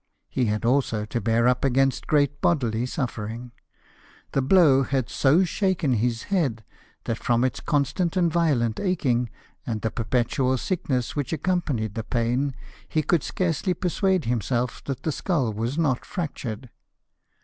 He 0.29 0.45
had 0.45 0.65
also 0.65 1.05
to 1.05 1.21
bear 1.21 1.47
up 1.47 1.63
against 1.63 2.07
great 2.07 2.41
bodily 2.41 2.87
suffering: 2.87 3.51
the 4.31 4.41
blow 4.41 4.81
had 4.81 5.11
so 5.11 5.43
shaken 5.43 5.93
his 5.93 6.23
head, 6.33 6.63
that 7.03 7.19
from 7.23 7.43
its 7.43 7.59
constant 7.59 8.17
and 8.17 8.33
violent 8.33 8.79
aching, 8.79 9.29
and 9.63 9.81
the 9.81 9.91
perpetual 9.91 10.57
sickness 10.57 11.15
which 11.15 11.31
accompanied 11.31 11.93
the 11.93 12.03
pain, 12.03 12.55
he 12.89 13.03
could 13.03 13.21
scarcely 13.21 13.75
persuade 13.75 14.25
himself 14.25 14.83
that 14.85 15.03
the 15.03 15.11
skull 15.11 15.53
was 15.53 15.77
not 15.77 16.03
fractured. 16.03 16.71